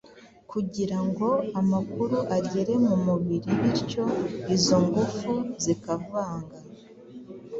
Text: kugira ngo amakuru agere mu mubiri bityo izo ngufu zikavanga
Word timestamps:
kugira 0.51 0.97
ngo 1.07 1.27
amakuru 1.59 2.17
agere 2.37 2.73
mu 2.85 2.95
mubiri 3.05 3.51
bityo 3.61 4.05
izo 4.55 4.77
ngufu 4.85 5.31
zikavanga 5.63 6.57